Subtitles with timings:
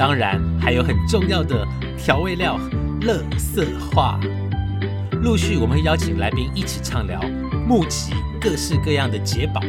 [0.00, 1.62] 当然还有很重要的
[1.98, 2.58] 调味料——
[3.04, 4.18] 乐色话。
[5.22, 7.20] 陆续我们会邀请来宾一起畅聊，
[7.68, 9.60] 募集各式各样的解宝。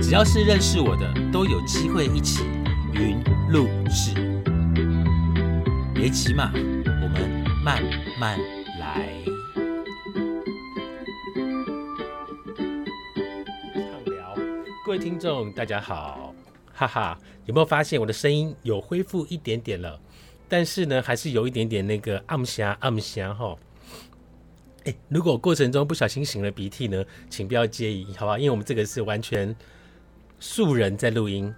[0.00, 2.44] 只要是认识我的，都有机会一起
[2.92, 4.14] 云录制。
[5.92, 7.82] 别急嘛，我们慢
[8.20, 8.38] 慢
[8.78, 9.08] 来。
[13.74, 14.36] 畅聊，
[14.86, 16.32] 各位听众，大家好，
[16.74, 20.00] 哈哈，有没有发现我的声音有恢复一点点了？
[20.48, 23.56] 但是呢，还是有一点点那个暗霞暗霞哈。
[24.84, 28.38] 哎，如果过程中不小心擤了鼻涕呢，请不要介意，好吧？
[28.38, 29.54] 因为我们这个是完全
[30.38, 31.54] 素人在录音。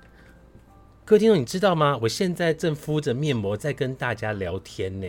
[1.04, 1.98] 各位听众，你知道吗？
[2.02, 5.08] 我现在正敷着面膜在跟大家聊天呢。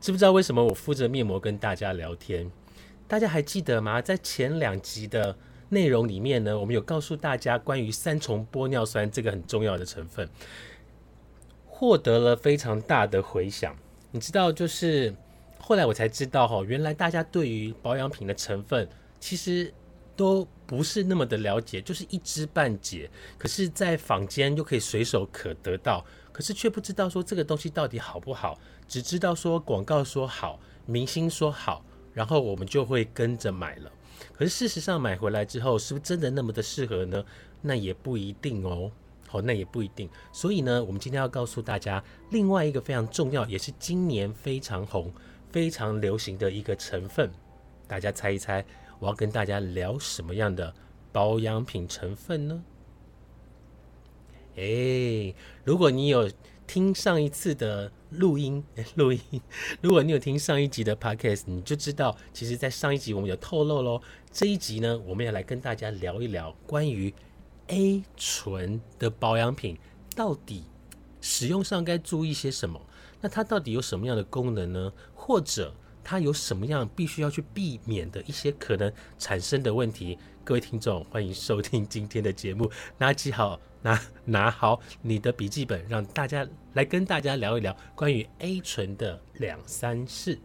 [0.00, 2.50] 知不知道为什么我敷着面膜跟大家聊天？
[3.06, 4.00] 大家还记得吗？
[4.00, 5.36] 在前两集的
[5.74, 10.26] 内容里面呢，我们有告诉大家关于三重玻尿酸这个很重要的成分，
[11.66, 13.76] 获得了非常大的回响。
[14.12, 15.14] 你知道，就是
[15.58, 19.74] 后来我才知道哈，原来大家对于保养品的成分其实
[20.14, 23.10] 都不是那么的了解，就是一知半解。
[23.36, 33.90] 可是，在坊间又可以随手可得到，可是却不知道说这个东西到底好不好，只知道说广告说好，明星说好，然后我们就会跟着买了。
[34.32, 37.24] 可是事实上买回来之后，是不是真的那么的适合呢？
[37.62, 38.90] 那也不一定哦。
[39.26, 40.08] 好，那也不一定。
[40.32, 45.12] 所以呢，我们今天要告诉大家另外一个非常重要，也是今年非常红、
[45.50, 47.30] 非常流行的一个成分。
[47.88, 48.64] 大家猜一猜，
[49.00, 50.72] 我要跟大家聊什么样的
[51.10, 52.62] 保养品成分呢？
[54.56, 56.30] 诶，如果你有
[56.66, 58.62] 听上一次的录音，
[58.96, 59.20] 录音，
[59.80, 64.00] 如果你有听上一集的 podcast，你就知道，其实，在上一集我们有透露喽。
[64.30, 67.12] 这一集呢，我们要来跟大家聊一聊关于
[67.68, 69.78] A 醇的保养品，
[70.14, 70.64] 到底
[71.20, 72.80] 使用上该注意些什么？
[73.20, 74.92] 那它到底有什么样的功能呢？
[75.14, 75.74] 或者
[76.04, 80.18] 它有什么样必须要去避免的一些可能产生的问题？
[80.44, 90.38] 各位听众，欢迎收听今天的节目，拿起好拿拿好你的笔记本，让大家来跟大家聊一聊关于 A 醇的两三事。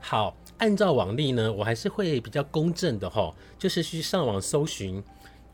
[0.00, 5.02] 好，按照往例呢，我还是会比较公正的哈，就是去上网搜寻，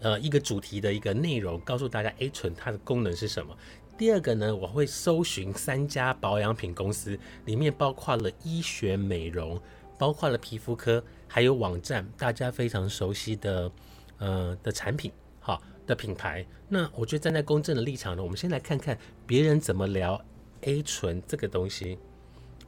[0.00, 3.56] 呃，一个主题的一个内容，告诉大家 A 醇它的功能是什么。
[4.00, 9.60] 第二个呢，我会搜寻三家保养品公司，里面包括了医学美容，
[9.98, 13.70] 包括了皮肤科，还有网站大家非常熟悉的
[14.16, 16.46] 呃的产品，好，的品牌。
[16.66, 18.96] 那我觉得站在公正的立场呢，我们先来看看
[19.26, 20.18] 别人怎么聊
[20.62, 21.98] A 醇这个东西。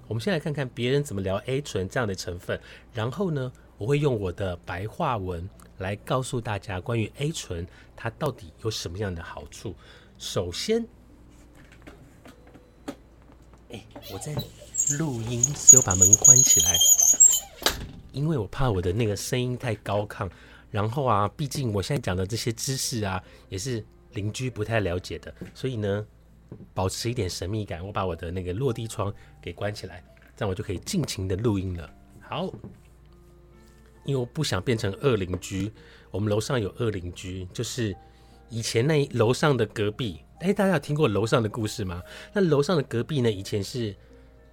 [0.09, 2.61] 我们先来看看别人怎么聊 A 醇这样的成分，
[2.93, 7.67] 然后呢，我会用我的白话文来告诉大家关于 A 醇
[7.97, 9.75] 它到底有什么样的好处。
[10.19, 10.87] 首先，
[14.13, 14.35] 我在
[14.99, 16.77] 录音，只有把门关起来，
[18.13, 20.31] 因为我怕我的那个声音太高亢。
[20.71, 26.07] 然后啊，毕竟我现在讲的这些知识啊，也是邻居不太了解的，所以呢。
[26.75, 30.05] 保持一点神秘感，我把我的那个落地窗给关起来，
[30.37, 31.91] 这样我就可以尽情的录音了。
[32.21, 32.45] 好，
[34.05, 35.73] 因为我不想变成恶邻居。
[36.11, 37.97] 我们楼上有恶邻居，就是
[38.53, 40.21] 以前那楼上的隔壁。
[40.41, 42.03] 哎，大家有听过楼上的故事吗？
[42.35, 43.95] 那楼上的隔壁呢，以前是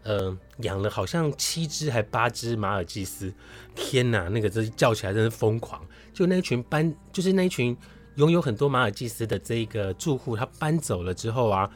[0.03, 3.33] 呃养了好像七只还八只马尔济斯。
[3.75, 5.85] 天哪，那个真是叫起来真是疯狂。
[6.13, 7.75] 就那一群搬，就是那一群
[8.15, 11.69] 拥有很多马尔济斯的这个住户，他搬走了之后啊。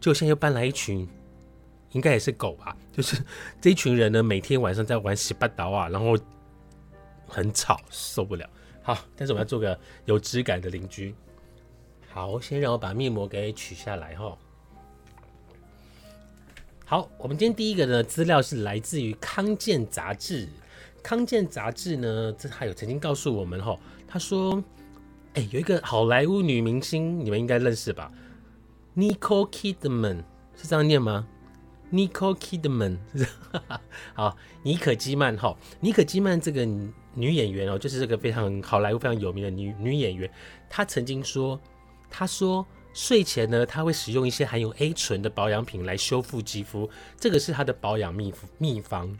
[0.00, 1.08] 就现在又搬来一群，
[1.92, 2.76] 应该也是狗吧？
[2.92, 3.16] 就是
[3.60, 6.18] 这一群人呢，每天晚上在玩洗八刀啊，然后
[7.28, 8.50] 很吵，受不了。
[8.82, 11.14] 好，但是我们要做个有质感的邻居。
[12.12, 14.36] 好，先让我把面膜给取下来哈。
[16.84, 20.46] 好，我们今天第一个呢资料是来自于康健杂志。
[21.02, 24.62] 康健杂志呢，这还有曾经告诉我们哈，他说，
[25.32, 28.12] 哎，有一个好莱坞女明星，你们应该认识吧
[28.94, 30.22] ？Nicole Kidman
[30.54, 31.26] 是这样念吗
[31.90, 32.98] ？Nicole Kidman
[34.14, 36.64] 好，妮可基曼哈，妮可基曼这个
[37.14, 40.30] 女演员哦，就是这个非常好莱坞非常有名的女女演员，
[40.68, 41.58] 她曾经说，
[42.14, 46.88] 他说睡前呢，他会使用一些含有 A 醇的保养品来修复肌肤，
[47.18, 49.18] 这个是他的保养秘秘方。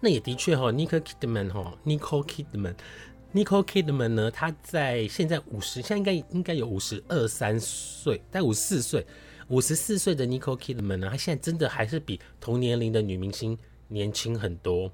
[0.00, 9.06] 那也的确哈，Nicole Kidman 哈，Nicole Kidman，Nicole Kidman 呢，他在现在五十，现在应该应该有五十二三岁，在五十四岁，
[9.48, 13.56] 五十四岁的 Nicole Kidman 呢，他现在真的还是比同年龄的女明星
[13.88, 14.90] 年轻很多。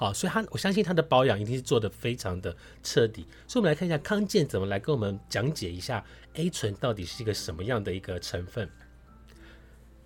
[0.00, 3.26] 好，所以他我相信他的保养一定是做的非常的彻底。
[3.46, 6.02] 所以，我们来看一下康健怎么来跟我们讲解一下
[6.32, 8.66] A 醇到底是一个什么样的一个成分。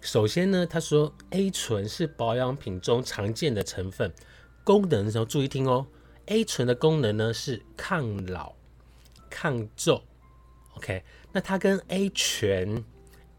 [0.00, 4.12] 首先呢，他说 A 醇是保养品中常见的成分，
[4.64, 5.87] 功能的时候注意听哦。
[6.26, 8.56] A 醇的功能呢是抗老、
[9.31, 10.02] 抗皱。
[10.75, 12.85] OK，那它跟 A 醛。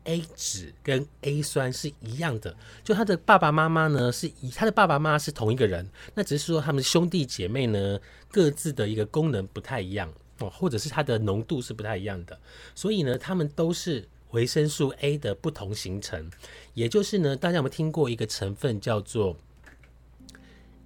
[0.05, 7.99] A 酯跟 A 酸是一样的，就他的爸爸妈妈呢是以他的爸爸妈妈是同一个人，那只是说他们兄弟姐妹呢
[8.31, 12.39] 各自的一个功能不太一样哦，或者是它的浓度是不太一样的，
[12.73, 16.29] 所以呢，他们都是维生素 A 的不同形成，
[16.73, 19.35] 也就是呢，大家有没有听过一个成分叫做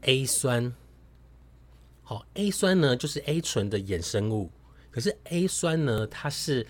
[0.02, 0.74] A 酸？
[2.04, 4.50] 好，A 酸呢就是 A 醇的衍生物，
[4.92, 6.66] 可是 A 酸呢它是。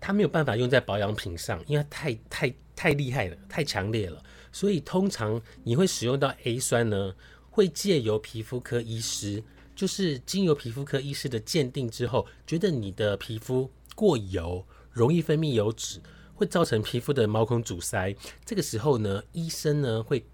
[0.00, 4.22] 它没有办法用在保养品上，因为它太太太厉害了，太强烈了。
[4.52, 7.14] 所以通常你会使用到 A 酸呢，
[7.50, 9.42] 会借由皮肤科医师，
[9.74, 16.00] 就是经由皮肤科医师的鉴定之后，觉得你的皮肤过油，容易分泌油脂，
[16.34, 18.14] 会造成皮肤的毛孔阻塞。
[18.44, 20.24] 这个时候呢，医生呢会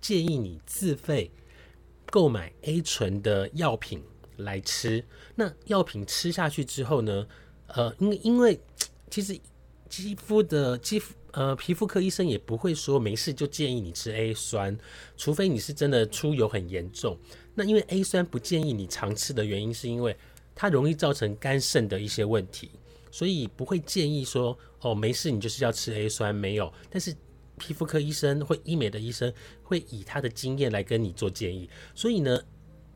[0.00, 1.30] 建议你自费
[2.10, 4.02] 购买 A 醇的药品
[4.38, 5.04] 来吃。
[5.36, 7.26] 那药品吃下去之后呢，
[7.68, 8.60] 呃，因因为
[9.12, 9.38] 其实，
[9.90, 14.74] 肌肤的肌肤呃，皮肤科医生也不会说没事就建议你吃 A 酸，
[15.18, 17.18] 除非你是真的出油很严重。
[17.54, 20.16] 那因为 A 酸不建议你常吃的原因，是因为
[20.54, 22.70] 它容易造成肝肾的一些问题，
[23.10, 26.72] 所以不会建议说哦没事你就是要吃 A 酸没有。
[26.88, 27.14] 但是
[27.58, 29.30] 皮肤科医生或医美的医生
[29.62, 31.68] 会以他的经验来跟你做建议。
[31.94, 32.40] 所以呢，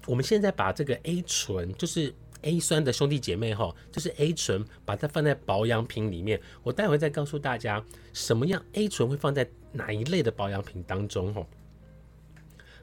[0.07, 2.15] 我们现在把这个 A 醇就是。
[2.47, 6.41] A 酸的兄弟姐妹哈，就是 A 醇，把它放在保养品里面。
[6.63, 11.45] 我待会再告诉大家，什么样 A 醇会放在哪一类的保养品当中哈。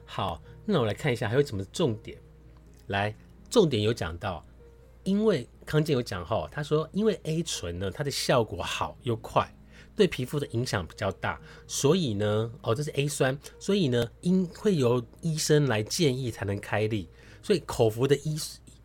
[0.04, 2.18] 好，那我来看一下还有什么重点。
[2.88, 3.16] 来，
[3.48, 4.44] 重点有讲到，
[5.02, 9.50] 因为康健有讲哈，他说因为 A 醇呢，它的效果好又快，
[9.96, 17.08] 对皮肤的影响比较大，所以呢，哦，这是 A 酸，所以呢，应会由医生来建议才能开立，
[17.42, 18.38] 所以口服的医。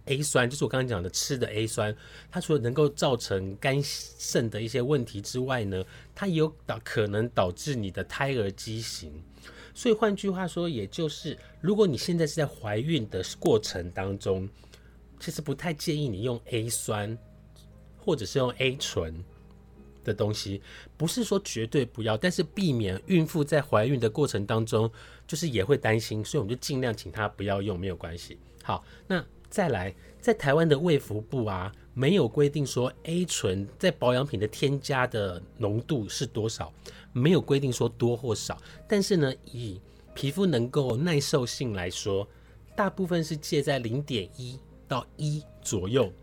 [0.09, 1.95] A 酸就是我刚刚讲的吃的 A 酸，
[2.31, 5.85] 它除了能够造成肝肾的一些问题之外呢，
[6.15, 9.13] 它也有导可能导致你的胎儿畸形。
[9.75, 14.49] 所以换句话说，也就是如果你现在是在怀孕的过程当中，
[15.19, 17.15] 其实不太建议你用 A 酸
[17.97, 19.23] 或者是用 A 醇
[20.03, 20.61] 的东西。
[20.97, 24.91] 不是说绝对不要，但是避免孕妇在怀孕的过程当中，
[25.27, 28.39] 就是也会担心，所以我们就尽量请她不要用，没有关系。
[28.63, 29.23] 好，那。
[29.49, 36.71] 再来，在台湾的卫福部啊，没有规定说 A 醇在保养品的添加的浓度是多少，
[37.11, 38.55] 没有规定说多或少。
[38.87, 39.81] 但是呢，以
[40.13, 42.27] 皮肤能够耐受性来说，
[42.75, 46.13] 大部分是介在零点一到一左右，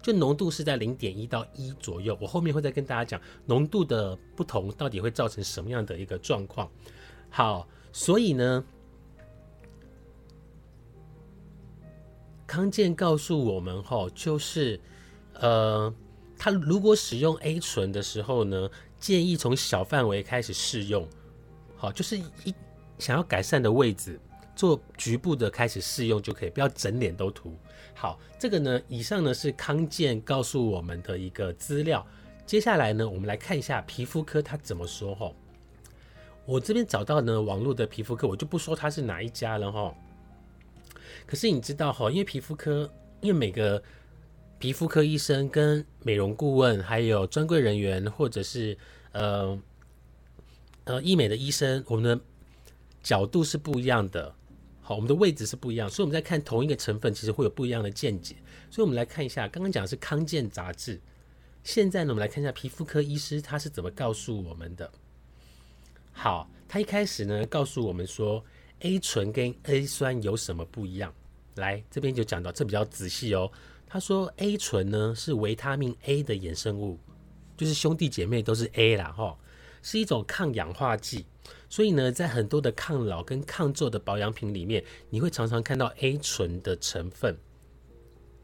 [0.00, 2.16] 就浓度是在零点一到一左右。
[2.20, 6.70] 我后面会再跟大家讲浓度的不同到底会造成什么样的一个状况。
[7.28, 8.64] 好，所以呢。
[12.48, 14.80] 康健告诉我们，哈，就是，
[15.34, 15.92] 呃，
[16.38, 21.06] 他如果使用 A 醇的时候呢，建议从小范围开始试用，
[21.76, 22.54] 好，就是一
[22.98, 24.18] 想要改善的位置，
[24.56, 27.52] 做局部的开始试用就可以，不要整脸都涂。
[27.94, 32.04] 好，这个呢，以上呢是康健告诉我们的一个资料。
[32.46, 35.30] 接下来呢，我们来看一下皮肤科他怎么说，哈。
[36.46, 39.94] 我这边找到呢网络的皮肤科，我就不说他是哪一家了，哈。
[41.28, 43.82] 可是你知道哈，因为皮肤科，因为每个
[44.58, 48.74] 皮肤科医生跟美容顾问，还有专柜人员，或者是
[49.12, 49.60] 呃
[50.84, 52.24] 呃医美的医生，我们的
[53.02, 54.34] 角度是不一样的，
[54.80, 58.36] 好，我们的位置是不一样，所以我们在看同一个成分，其实会有不一样的见解。
[58.70, 60.98] 所以我们来看一下，刚刚讲的是康健杂志，
[61.62, 64.90] 现在呢，我们来看一下皮肤科医师他是怎么告诉我们的。
[66.10, 68.42] 好，他一开始呢告诉我们说。
[68.80, 71.12] A 醇跟 A 酸有什么不一样？
[71.56, 73.50] 来这边就讲到，这比较仔细哦。
[73.86, 76.98] 他说 A 醇呢是维他命 A 的衍生物，
[77.56, 79.36] 就是兄弟姐妹都是 A 啦哈，
[79.82, 81.26] 是一种抗氧化剂。
[81.68, 87.36] 所以呢，在很多的抗老跟抗皱的保养品里面，你会常常看到 A 醇的成分。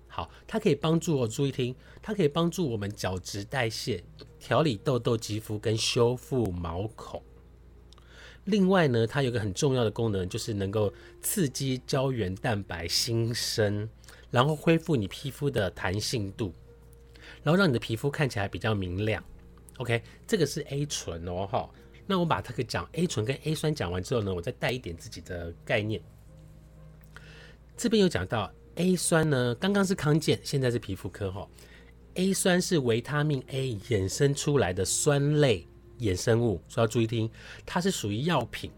[0.08, 4.02] 好，它可以帮助我注意听，它可以帮助我们角质代谢、
[4.40, 7.22] 调理痘痘肌肤跟修复毛孔。
[8.44, 13.88] 另外呢，它有个很重要的功能，就是能够刺激胶原蛋白新生，
[14.30, 16.52] 然后恢复你皮肤的弹性度，
[17.42, 19.22] 然后让你的皮肤看起来比较明亮。
[19.78, 21.70] OK，这个是 A 醇哦，哈。
[22.06, 26.00] 那我把它给讲 A 醇跟 A 酸讲完之后呢，我再带一点自己的概念。
[27.76, 31.48] 这边有讲到 A 酸呢，刚刚是康健，现在是皮肤科哈。
[32.16, 35.66] A 酸是维他命 A 衍生出来的酸类
[36.00, 37.30] 衍生物，所以要注意听，
[37.64, 38.70] 它是属于药品，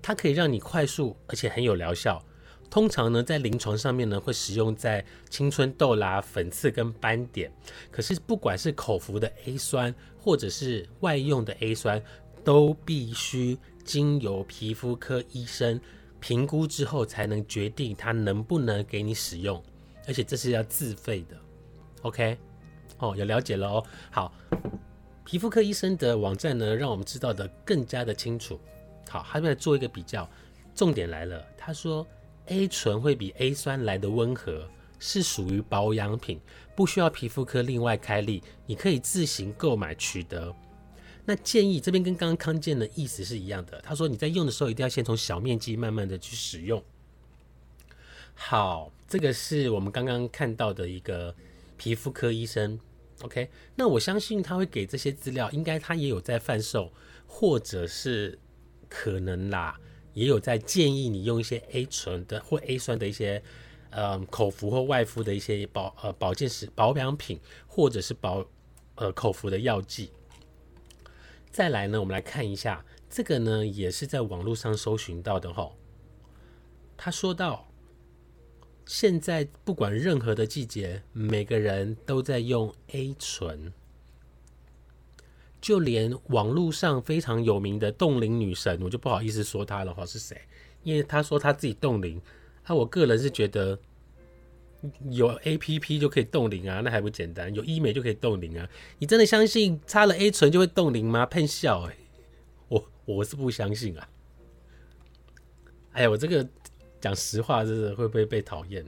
[0.00, 2.22] 它可以让你快速而且很有疗效。
[2.70, 7.50] 通常呢，在临床上面呢，会使用在青春痘啦、粉刺跟斑点。
[7.90, 12.02] 可是，不管是口服的 A 酸，或者是外用的 A 酸，
[12.44, 15.80] 都必须经由皮肤科医生
[16.20, 19.62] 评估之后，才能决定它能不能给你使用。
[20.06, 21.36] 而且这是要自费的。
[22.02, 22.36] OK，
[22.98, 23.84] 哦，有了解了哦。
[24.10, 24.30] 好，
[25.30, 28.58] 皮肤科医生的网站呢，让我们知道的更加的清楚。
[29.10, 30.26] 好，他们来做一个比较。
[30.74, 32.06] 重点来了，他说。
[32.46, 34.66] A 醇会比 A 酸来的温和，
[34.98, 36.40] 是属于保养品，
[36.74, 40.56] 不需要皮肤科另外开立，你可以自行购买取得。
[41.26, 46.82] 那建议这边跟刚刚康健的意思是一样的，他说你在用的时候一定要先从小面积慢慢的去使用。
[48.32, 51.34] 好，这个是我们刚刚看到的一个
[51.76, 52.80] 皮肤科医生
[53.22, 56.92] ，OK，那我相信他会给这些资料，应该他也有在贩售，
[57.26, 58.38] 或者是
[58.88, 59.78] 可能啦。
[60.14, 63.40] 也有在建议你用一些 A 醇的或 A 酸的一些，
[63.90, 68.44] 呃，口服或外敷的一些保呃保健食保养品，或者是保
[68.96, 70.10] 呃口服的药剂。
[71.52, 75.70] 再来呢，我们来看一下这个呢，也是在网络上搜寻到的哈。
[76.96, 77.67] 他说到，
[78.88, 83.70] 现在不管任何的季节，每个人都在用 A 醇。
[85.60, 90.40] 就连网络上非常有名的冻龄女神，我就不好意思说她了哈，是谁？
[90.84, 92.18] 因为她说她自己冻龄，
[92.66, 93.78] 那我个人是觉得
[95.10, 97.54] 有 A P P 就可以冻龄啊，那还不简单？
[97.54, 98.66] 有医美就可以冻龄啊？
[98.98, 101.26] 你真的相信擦了 A 醇就会冻龄吗？
[101.26, 101.96] 喷笑哎，
[102.68, 104.08] 我我是不相信啊。
[105.92, 106.48] 哎呀，我这个
[107.00, 108.84] 讲实话，真的会不会被讨厌？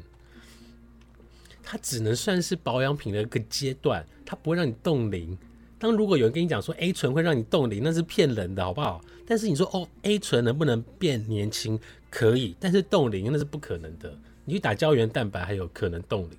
[1.63, 5.37] 它只能算是保养品的一个阶段，它不会让你冻龄。
[5.79, 9.01] 当如果有人跟你讲说 A 醇会让你冻龄，那是骗人的，好不好？
[9.25, 11.79] 但是你说哦，A 醇能不能变年轻？
[12.11, 14.13] 可以，但是冻龄那是不可能的。
[14.45, 16.31] 你去打胶原蛋白还有可能冻龄。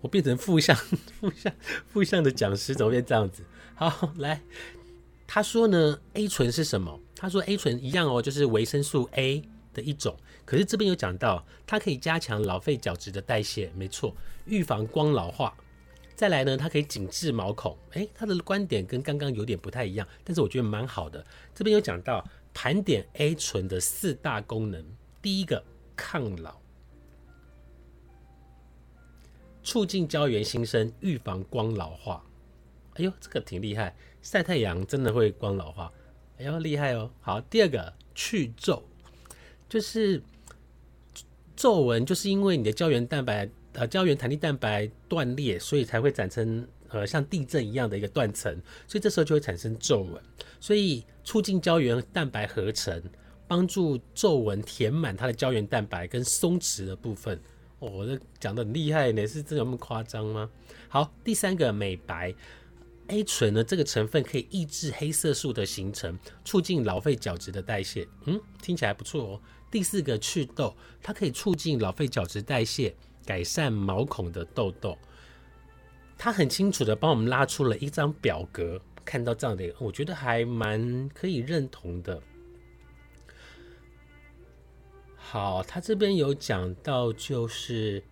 [0.00, 1.52] 我变成负向、负向、
[1.86, 3.42] 负向的讲师，怎么变这样子？
[3.74, 4.42] 好，来，
[5.26, 7.00] 他说呢，A 醇是什么？
[7.20, 9.42] 他说 A 醇一样哦，就是维生素 A
[9.74, 10.16] 的一种。
[10.44, 14.14] 可是这边有讲到，它可以加强老废角质的代谢，没错，
[14.46, 15.52] 预防光老化。
[16.14, 17.76] 再来呢，它可以紧致毛孔。
[17.94, 21.26] 诶，他的观点跟刚刚有点不太一样，但是我觉得蛮好的。
[21.52, 24.84] 这边有讲到盘点 A 醇的四大功能，
[25.20, 25.62] 第一个
[25.96, 26.56] 抗老，
[29.64, 32.24] 促进胶原新生，预防光老化。
[32.94, 35.92] 哎呦，这个挺厉害，晒太阳真的会光老化。
[36.38, 37.10] 哎呦，厉害哦。
[37.20, 38.82] 好，第二个去皱，
[39.68, 40.22] 就是
[41.54, 43.48] 皱纹，就是因为你的胶原蛋白。
[43.74, 48.52] 呃，胶原弹力蛋白断裂，所以才会产生呃像地震一样的一个断层，
[48.88, 50.20] 所以这时候就会产生皱纹。
[50.58, 53.00] 所以促进胶原蛋白合成，
[53.46, 57.38] 帮助皱纹填满它的胶原蛋白跟松弛的部分。
[57.78, 60.50] 哦，这讲的很厉害呢，是真的那么夸张吗？
[60.88, 62.34] 好，第三个美白
[63.08, 68.08] ，A 醇呢这个成分可以抑制黑色素的形成，促进老废角质的代谢。
[68.24, 69.40] 嗯，听起来不错哦。
[69.70, 72.94] 第四个祛痘，它可以促进老废角质代谢。
[73.26, 74.96] 改善毛孔的痘痘，
[76.16, 82.22] 它很清楚的帮我们拉出了一张表格，看到这样的，我觉得还蛮可以认同的。
[85.14, 88.02] 好，他这边有讲到，就是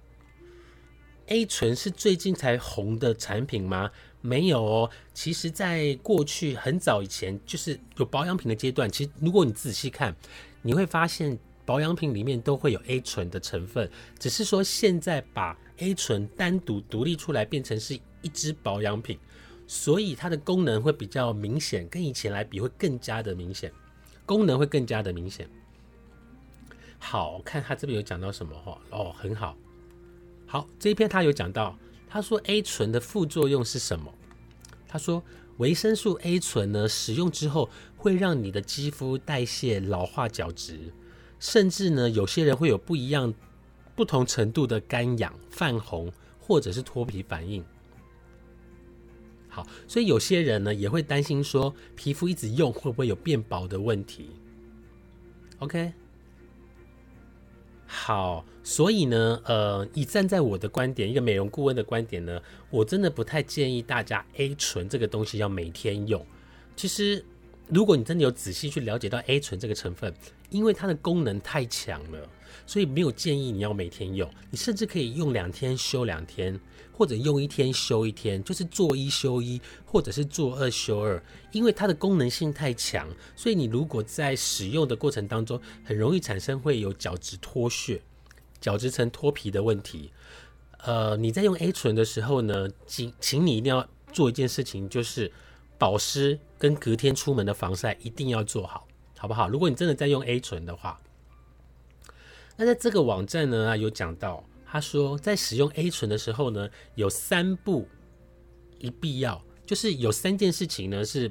[1.28, 3.90] A 醇是最近才红的产品吗？
[4.26, 10.14] 没有哦，其实在过去很早以前，就是有保养品的阶段，其实如果你仔细看，
[10.62, 11.38] 你会发现。
[11.66, 13.90] 保养品里面都会有 A 醇的成分，
[14.20, 19.18] 只是说现在把 A 醇单独独立出来，变成是一支保养品，
[19.66, 23.72] 所以它的功能会比较明显，跟以前来比会更加的明显，
[24.24, 25.50] 功能会更加的明显。
[27.00, 28.54] 好看，他这边有讲到什么？
[28.90, 29.56] 哦，很好，
[30.46, 31.76] 好这一篇他有讲到，
[32.16, 34.10] 他说 A 醇的副作用是什么？
[34.88, 35.22] 他说
[35.58, 40.94] 维生素 A 醇呢，使用之后会让你的肌肤代谢老化角质，
[41.38, 43.34] 甚至呢，有些人会有不一样、
[43.94, 47.62] 不同程度的干痒、泛红或者是脱皮反应。
[49.50, 54.30] 好，所以有些人呢也会担心说，皮肤一直用会不会有变薄的问题
[55.58, 55.92] ？OK。
[57.86, 66.26] 好，所以呢，呃，以站在我的观点，一个美容顾问的观点呢，我真的不太建议大家 A 醇这个东西要每天用。
[66.74, 67.24] 其实，
[67.68, 70.12] 如果你真的有仔细去了解到 A 醇这个成分，
[70.50, 72.28] 因为它的功能太强了，
[72.66, 74.28] 所以没有建议你要每天用。
[74.50, 76.58] 你甚至可以用两天休两天。
[76.92, 83.06] 或者用一天休一天，就是做一休一，或者是做二休二，因为它的功能性太强，
[83.36, 88.00] 所以你如果在使用的过程当中，很容易产生会有角质脱屑、
[88.60, 90.10] 角质层脱皮的问题。
[90.78, 95.30] 呃，你在用 A 醇的时候呢，请请你一定要做一件事情，就是
[95.78, 98.86] 保湿跟隔天出门的防晒一定要做好，
[99.18, 99.48] 好不好？
[99.48, 101.00] 如果你真的在用 A 醇的话，
[102.56, 104.44] 那在这个网站呢有讲到。
[104.68, 107.88] 他说，在使用 A 醇的时候呢，有三步
[108.80, 111.30] 一必要，就是有三件事情呢是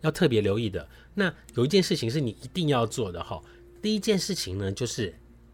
[0.00, 0.88] 要特别留意的。
[1.12, 3.42] 那有一件事情是你一定要做的哈。
[3.82, 5.12] 第一件事情呢，就是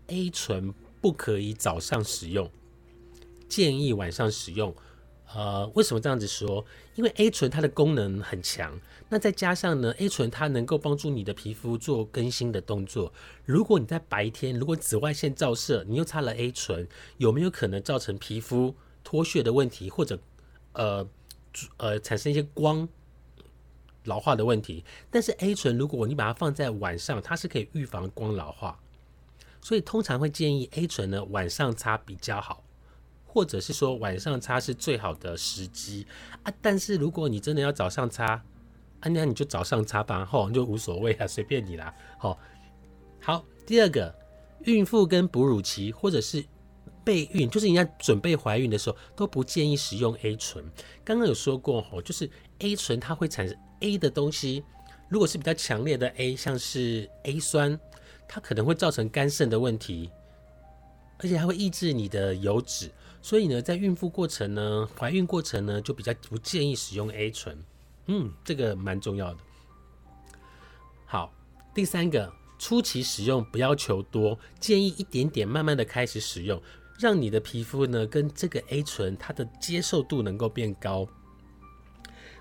[0.09, 2.51] A 醇不可以早上使用，
[3.49, 4.75] 建议晚上使用。
[5.35, 6.65] 呃，为什么这样子说？
[6.95, 13.13] 因为 A 醇它的功能很强，那再加上呢，A 醇它能够帮助你的皮肤做更新的动作。
[13.45, 20.17] 如果你在白天，如果紫外线照射，你又擦了 A 醇，有没有可能造成皮肤脱屑的问题，或者
[20.75, 21.09] 呃
[21.79, 22.89] 呃产生一些光
[24.05, 24.85] 老化的问题？
[25.11, 28.81] 但是 A 醇如果你把它放在晚上，它是可以预防光老化，
[29.67, 32.63] 所以通常会建议 A 醇呢晚上擦比较好。
[33.25, 36.07] 或者是说晚上擦是最好的时机
[36.45, 38.27] 啊，但是如果你真的要早上擦，
[39.01, 42.39] 啊那你就早上擦吧，吼就无所谓啊， 随便你啦，好。
[43.21, 44.15] 好，第二个，
[44.67, 46.45] 孕妇跟哺乳期或者是
[47.05, 50.65] 备孕，就是人家准备怀孕的时候，都不建议使用 A 醇。
[51.05, 54.63] 刚刚有说过吼，就是 A 醇它会产生 A 的东西，
[55.09, 57.79] 如果是比较强烈的 A，像是 A 酸，
[58.29, 60.11] 它可能会造成肝肾的问题，
[61.19, 62.91] 而且还会抑制你的油脂。
[63.23, 67.59] 所以呢，在孕妇过程呢，怀孕过程呢，就比较不建议使用 A 醇。
[68.07, 69.39] 嗯，这个蛮重要的。
[71.05, 71.33] 好，
[71.75, 76.63] 第三个，初期使用不要求多，建议一点点，慢慢的开始使用，
[77.01, 81.07] 让你的皮肤呢跟这个 A 醇它的接受度能够变高。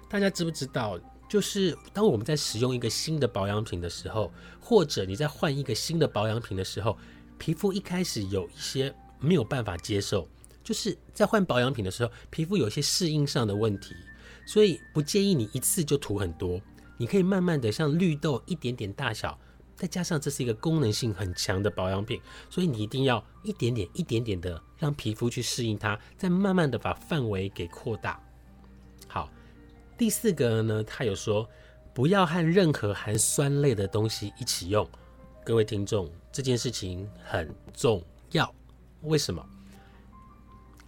[0.08, 6.98] 大家知不知道，就是当我们在使用一个新的保养品的时候，或者你在换一个新的保养品的时候，
[7.38, 10.28] 皮肤一开始有一些没有办法接受。
[10.64, 13.94] 就是在换保养品的时候，皮肤有些适应上的问题，
[14.48, 16.60] 所以不建议你一次就涂很多。
[16.98, 19.38] 你可以慢慢的，像绿豆一点点大小，
[19.76, 28.20] 再加上这是一个功能性很强的保养品，所以你一定要一点点、一点点的让皮肤去适应它，再慢慢的把范围给扩大。
[29.98, 31.50] 第四个呢，他有说
[31.94, 34.86] 不要和任何含酸类的东西一起用。
[35.44, 38.54] 各位听众，这件事情很重要，
[39.04, 39.46] 为什么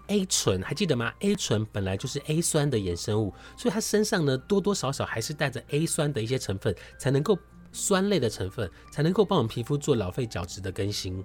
[0.07, 7.37] ？A 醇还记得吗？A 醇本来就是 A 酸的衍生物，所以它身上呢多多少少还是带着 A 酸的一些成分，才能够
[7.71, 11.23] 酸类的成分才能够帮我们皮肤做老废角质的更新。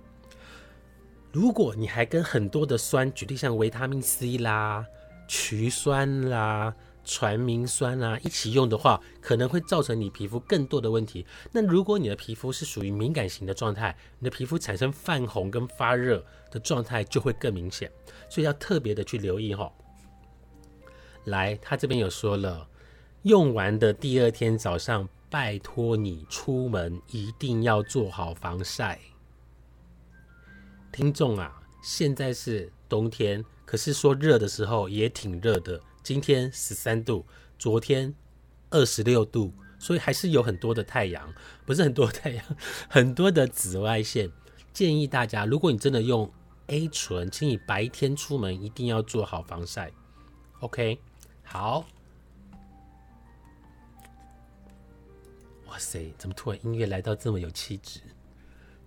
[1.33, 4.87] 如果你还跟很多的酸，举例像维他命 C 啦、
[5.27, 6.73] 曲酸啦。
[7.05, 11.27] 传明酸啊，一起用的话，可能会造成你皮肤更多的问题。
[11.51, 17.91] 那如果你的皮肤是属于敏感型的状态，你的皮肤产生泛红跟发热的状态就会更明显，
[18.29, 19.73] 所以要特别的去留意哈。
[21.25, 22.69] 来，他这边有说了，
[23.23, 28.99] 用完的第二天早上，拜托你出门一定要做好防晒。
[30.93, 35.81] 听众啊，现在是冬天，可是说热的时候也挺热的。
[36.03, 37.25] 今天十三度，
[37.59, 38.13] 昨天
[38.71, 41.33] 二十六度，所以还是有很多的太阳，
[41.65, 42.45] 不是很多太阳，
[42.91, 44.31] 很多的紫外线。
[44.73, 46.29] 建议大家，如果你真的用
[46.67, 49.93] A 醇，请你白天出门一定要做好防晒。
[50.61, 50.99] OK，
[51.45, 51.87] 好。
[55.67, 58.01] 哇塞，怎么突然音乐来到这么有气质？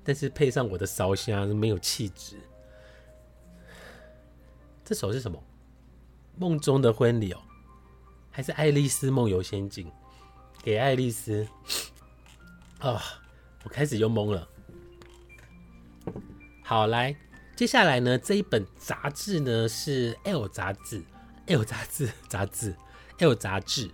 [0.04, 2.36] 但是配上我的烧香，没有气质。
[4.84, 5.42] 这首是什么？
[6.38, 7.40] 梦中的婚礼哦，
[8.32, 9.92] 还是爱丽丝梦游仙境？
[10.64, 11.48] 给爱丽丝
[12.80, 13.02] 啊！
[13.64, 14.48] 我开始又懵了。
[16.64, 17.16] 好，来，
[17.56, 21.04] 接下来呢，这一本杂志呢是 L 杂志
[21.46, 22.76] ，L 杂志杂志
[23.20, 23.90] ，L 杂志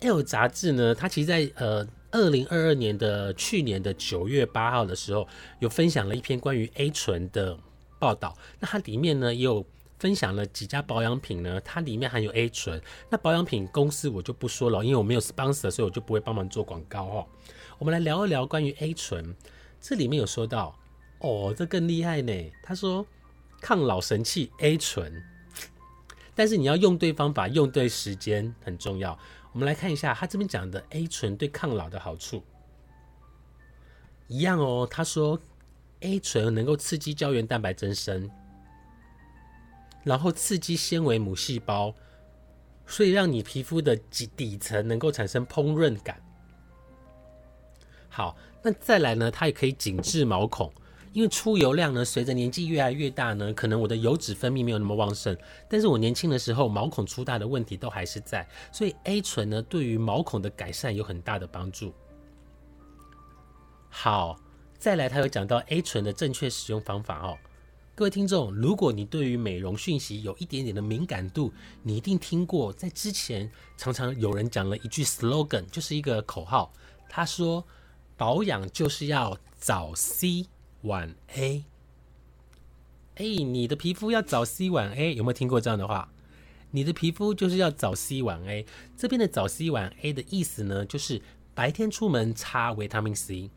[0.00, 7.58] L 杂志呢，它其实在呃二零二二年的去年的九月八号的时候，有分享了一篇关于 A 醇的
[7.98, 8.36] 报道。
[8.58, 9.64] 那它里面呢也有
[10.00, 12.80] 分享了几家保养品呢，它里面含有 A 醇。
[13.10, 17.26] 那保养品公司我就不说了，因为我没有 sponsor，所以我就不会帮忙做广告哦。
[17.78, 19.36] 我们来聊一聊关于 A 醇，
[19.78, 20.74] 这里面有说到
[21.18, 22.32] 哦，这更厉害呢。
[22.62, 23.06] 他说
[23.60, 25.22] 抗老神器 A 醇，
[26.34, 29.18] 但是你要用对方法，用对时间很重要。
[29.52, 32.42] 我们来看一下他这边讲的 A 醇对抗老的好处，
[34.28, 34.88] 一样哦。
[34.90, 35.38] 他说
[36.00, 38.30] A 醇能够刺激胶原蛋白增生，
[40.02, 41.94] 然后刺激纤维母细胞，
[42.86, 46.22] 所以让你皮肤的底底层能够产生烹饪感。
[48.08, 49.30] 好，那再来呢？
[49.30, 50.72] 它也可以紧致毛孔，
[51.12, 55.36] 因为出油量呢，随着年纪越来越大呢，可能我的油脂分泌没有那么旺盛，
[55.68, 61.94] 但是我年轻的时候毛孔粗大的问题都还是在，所以 A 醇呢，对于毛孔的改善有很大的帮助。
[63.88, 64.36] 好，
[64.76, 67.38] 再来，它有讲到 A 醇的正确使用方法哦。
[67.94, 76.72] 各位听众，如果你对于美容讯息有一点点的敏感度，你一定听过，在之前常常有人讲了一句 slogan，就是一个口号，
[77.08, 77.64] 他说。
[78.16, 80.44] 保养就是要早 C
[80.82, 81.64] 晚 A，
[83.14, 86.12] 哎，你的皮肤要早 C 晚 A，有没有听过这样的话？
[86.72, 88.66] 你的皮肤就是要早 C 晚 A。
[88.94, 91.22] 这边的早 C 晚 A 的意思呢，就是
[91.54, 93.48] 白天出门擦维他命 C，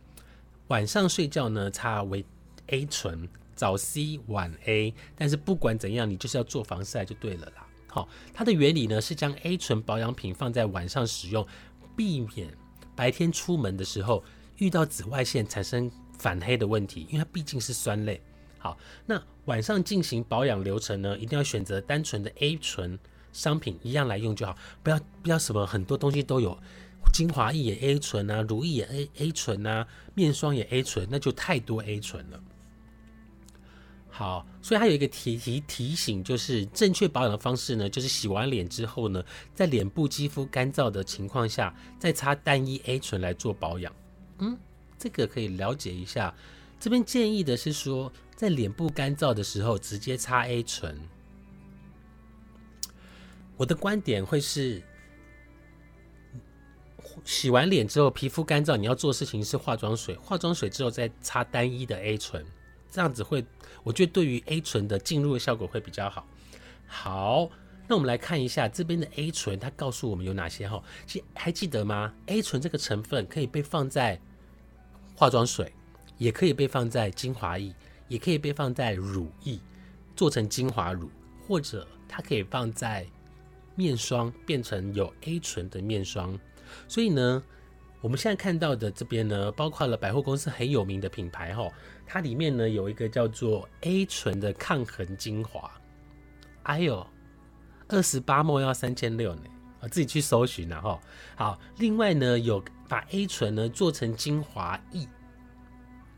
[0.70, 2.24] 晚上睡觉呢擦维
[2.68, 3.28] A 醇，
[3.64, 4.94] 早 C 晚 A。
[5.16, 7.66] 但是不管怎样，你就是要做防晒就对了啦。
[7.88, 11.48] 好，它的原理呢是将 A 醇保养品放在晚上使用，
[11.96, 12.50] 避免
[12.94, 14.22] 白天出门的时候。
[14.58, 18.22] 遇到紫外线产生反黑的问题，因为它毕竟是酸类。
[18.60, 22.98] 好，那晚上进行保养流程呢，一定要选择单纯的 A 醇
[23.32, 26.58] 商品，一样来用就好，不要不要什么很多东西都有，
[27.12, 32.40] 精华液也 A 醇啊，乳液也 A A 醇啊，面霜也 A 醇，那就太多 A 醇了。
[34.16, 43.92] 好，所以还有一个提提提醒，就是正确保养的方式呢，就是洗完脸之后呢，在脸部肌肤干燥的情况下，再擦单一 A 醇来做保养。
[44.38, 44.56] 嗯，
[45.00, 46.32] 这个可以了解一下。
[46.80, 50.96] 这边建议的是说，在脸部干燥的时候直接擦 A 醇。
[53.58, 54.80] 我的观点会是，
[57.24, 62.46] 洗完脸之后皮肤干燥，你要做事情是化妆水，化妆水之后再擦单一的 A 醇，
[62.94, 63.44] 这样子会，
[63.82, 66.28] 我觉得对于 A 醇的进入效果会比较好。
[66.86, 67.50] 好，
[67.88, 70.80] 那我们来看一下这边的 A 醇，它告诉我们有哪些哈？
[71.08, 74.22] 其实还记得吗？A 醇这个成分可以被放在
[75.16, 75.74] 化妆水
[76.20, 77.74] 也可以被放在精华液，
[78.08, 79.60] 也可以被放在乳液，
[80.16, 81.10] 做成精华乳，
[81.48, 83.08] 或者它可以放在
[83.74, 86.40] 面霜，变成有 A 醇的面霜。
[86.88, 87.44] 所以呢，
[88.02, 91.68] 我们现在看到的这边呢，包括了百货公司很有名的品牌哈，
[92.06, 95.72] 它里面呢有一个叫做 A 醇的抗痕精华。
[96.64, 97.06] 哎呦，
[97.88, 99.42] 二十八沫要三千六呢，
[99.82, 101.00] 啊，自己去搜寻了哈。
[101.36, 102.64] 好，另外呢有。
[102.90, 105.08] 把 A 醇呢做成精华液，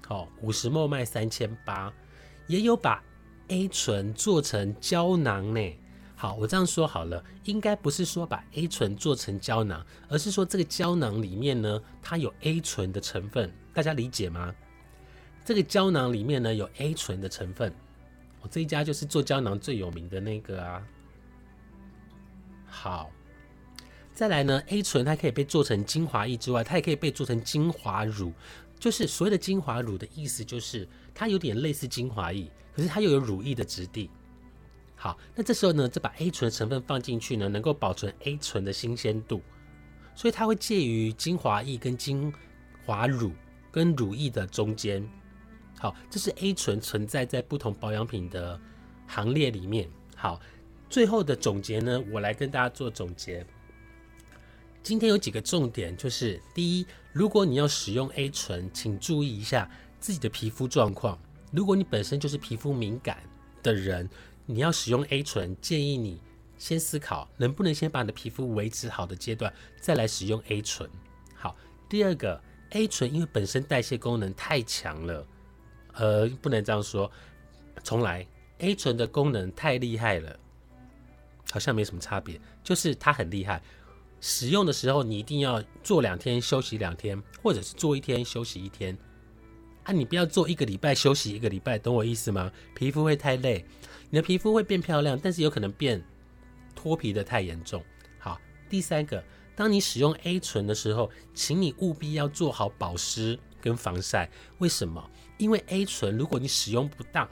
[0.06, 1.94] 好，五十沫卖三千八，
[2.48, 3.02] 也有把
[3.48, 5.80] A 醇做成胶囊呢。
[6.18, 14.54] 好，我这样说好了，应该不是说把 A 醇做成胶囊，而是说这个胶囊里面呢，它有 A 醇的成分，大家理解吗？
[15.46, 17.74] 这个胶囊里面呢有 A 醇的成分，
[18.42, 20.84] 我这一家就是做胶囊最有名的那个啊。
[22.66, 23.12] 好。
[24.14, 28.32] 再来呢，A 醇它可以被做成精华液之外，它也可以被做成精华乳。
[28.80, 34.10] 就是所谓的精华乳的意思，就是它有点类似精华液，可是它又有乳液的质地。
[34.96, 39.42] 好，那这时候呢，这把 A 醇的成分放进去呢，能够保存 A 醇的新鲜度，
[40.16, 42.34] 所以它会介于精华液跟精
[42.86, 43.34] 华乳
[43.70, 45.06] 跟乳液的中间。
[45.80, 48.60] 好，这是 A 醇存在在不同保养品的
[49.08, 49.90] 行列里面。
[50.16, 50.40] 好，
[50.90, 53.46] 最后的总结呢，我来跟大家做总结。
[54.82, 61.20] 今天有几个重点，就是第一，如果你要使用 A 醇，请注意一下自己的皮肤状况。
[61.52, 63.18] 如果你本身就是皮肤敏感
[63.64, 64.10] 的人，
[64.46, 66.22] 你要使用 A 醇，建议你
[66.58, 70.90] 先思考能不能先把你的皮肤维持好的阶段，再来使用 A 醇。
[71.34, 71.56] 好，
[71.90, 72.40] 第二个
[72.72, 75.26] ，A 醇因为本身代谢功能太强了，
[75.96, 77.12] 呃，不能这样说，
[77.84, 78.26] 重来
[78.60, 80.40] ，A 醇的功能太厉害了，
[81.52, 83.62] 好像没什么差别，就是它很厉害。
[84.22, 88.98] 使用的时候，你一定要做两天休息两天，或者是做一天休息一天。
[89.84, 92.52] 啊，你不要做一个礼拜休息一个礼拜，懂我意思吗？
[92.74, 93.64] 皮肤会太累，
[94.10, 96.04] 你的皮肤会变漂亮，但是有可能变
[96.74, 97.84] 脱皮的太严重。
[98.18, 99.24] 好，第三个，
[99.56, 104.28] 当你使用 A 醇的时候，请你务必要做好保湿跟防晒。
[104.58, 105.08] 为什么？
[105.38, 107.28] 因为 A 醇如果你使用不当，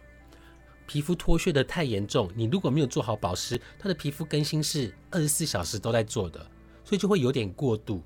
[0.85, 6.39] 皮肤脱屑的太严重，你如果没有做好保湿，它的皮肤更新是二十四小时都在做的，
[6.83, 8.03] 所以就会有点过度。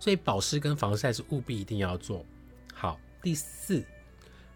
[0.00, 2.26] 所以保湿跟防晒是务必一定要做
[2.74, 2.98] 好。
[3.22, 3.84] 第四，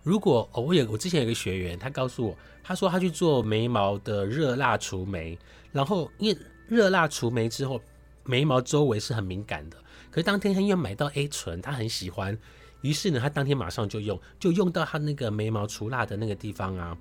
[0.02, 5.38] 如果哦，我有我之前有个学员，他告诉我，他说他去做眉毛的热蜡除眉，
[5.70, 7.80] 然后因为热蜡除眉之后，
[8.24, 9.76] 眉毛周围是很敏感的，
[10.10, 12.36] 可是当天他因为买到 A 醇，他很喜欢。
[12.82, 16.96] 于是呢，他当天马上就用，就用到他那个眉毛除蜡的那个地方啊，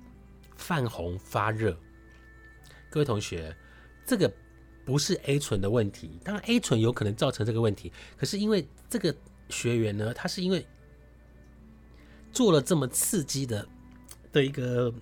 [0.56, 1.76] 泛红发热。
[2.90, 3.54] 各位同学，
[4.06, 4.32] 这个
[4.84, 9.14] 不是 A 醇的问题，当然 A 醇有可能造成这个问题，可是因为这个
[9.48, 10.66] 学员呢，他是因为
[12.32, 13.68] 做了这么刺激的
[14.32, 14.92] 的一个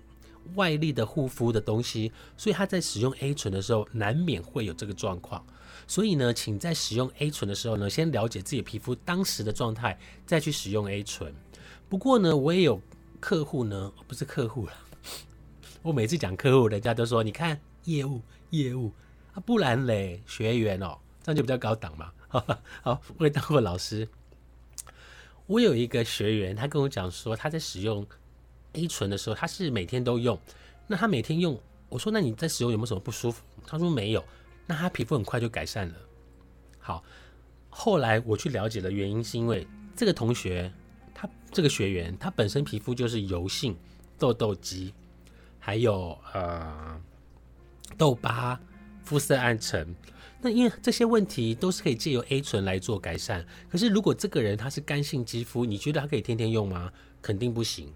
[0.55, 5.45] 外力的护肤的东西，所以他在使用 A 醇的时候，难免会有这个状况。
[5.87, 11.33] 所以呢，请在使用 A 醇的时候呢，先了解自己皮肤当时的状态，再去使用 A 醇。
[11.87, 12.81] 不过呢，我也有
[13.19, 14.73] 客户呢，不是客户了。
[15.83, 18.19] 我每次讲客户，人家都说：“你看业务，
[18.49, 18.91] 业务
[19.33, 22.11] 啊，不然嘞，学员哦，这样就比较高档嘛。
[22.81, 24.07] ”好，我也当过老师。
[25.45, 28.05] 我有一个学员，他跟我讲说，他在使用
[28.73, 30.39] A 醇的时候，他是每天都用。
[30.87, 34.25] 那他每天用，我说：“那你在使用有没有什么不舒服？”他说：“没有。”
[34.67, 35.95] 那他皮肤很快就改善了。
[36.79, 37.03] 好，
[37.69, 40.71] 后来我去了解的原因是因为这个同学，
[41.13, 43.77] 他这个学员，他本身皮肤就是油性、
[44.17, 44.93] 痘痘肌，
[45.59, 47.01] 还有呃
[47.97, 48.59] 痘疤、
[49.03, 49.95] 肤色暗沉。
[50.41, 53.45] 那因为这些问题都是可以借由 A 醇来做改善。
[53.69, 56.91] 可是如果这个人他是干性肌肤，你觉得他可以天天用吗？
[57.21, 57.91] 肯定不行。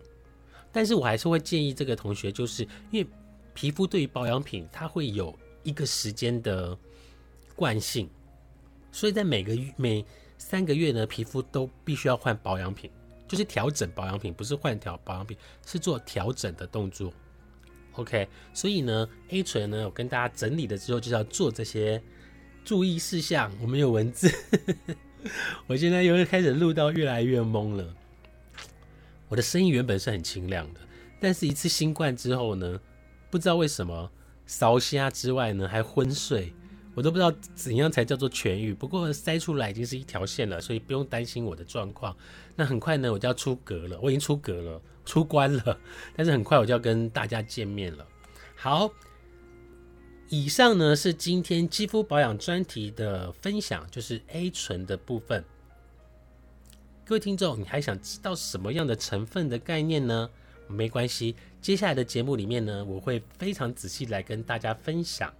[0.71, 3.07] 但是我还是会建议这个同学，就是因为
[3.53, 5.37] 皮肤对于保养品，它会有。
[5.63, 6.77] 一个时间的
[7.55, 8.09] 惯性，
[8.91, 10.05] 所以在每个每
[10.37, 12.89] 三个月呢，皮肤都必须要换保养品，
[13.27, 17.11] 就是调整保养品，不是换调保养品，是做调整的动作。
[17.93, 22.01] OK，所以呢，A 醇呢，我跟大家整理了之后，就要做这些
[22.63, 23.51] 注意事项。
[23.61, 24.31] 我们有文字，
[25.67, 27.93] 我现在又开始录到越来越懵了。
[29.27, 30.79] 我的声音原本是很清亮的，
[31.19, 32.79] 但是一次新冠之后呢，
[33.29, 34.09] 不知道为什么。
[34.49, 36.51] 烧虾之外呢，还昏睡，
[36.95, 38.73] 我都不知道怎样才叫做痊愈。
[38.73, 42.17] 不过塞出来已经是一条线了，所以不用担心我的状况。
[42.55, 45.79] 那很快呢，我就要出阁了，我已经出阁了，出关了。
[46.17, 48.03] 但是很快我就要跟大家见面了。
[48.55, 48.89] 好，
[50.29, 55.45] 以上呢是今天肌肤保养专题的分享，就是 A 醇的部分。
[57.05, 60.27] 各位听众，你还想知道什么样的成分的概念呢？
[60.67, 65.33] 没关系，接下来的节目里面呢，我会非常仔细来跟大家分享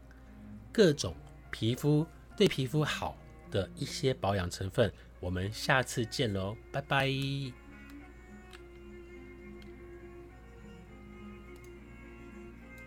[0.71, 1.15] 各种
[1.49, 2.05] 皮肤
[2.35, 3.17] 对皮肤好
[3.49, 4.91] 的一些保养成分。
[5.19, 7.68] 我们下次见喽，拜拜。